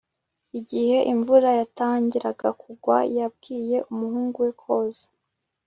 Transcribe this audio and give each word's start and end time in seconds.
igihe 0.59 0.97
imvura 1.13 1.49
yatangiraga 1.59 2.47
kugwa, 2.61 2.97
yabwiye 3.17 3.77
umuhungu 3.91 4.37
we 4.45 4.51
koza 4.61 5.07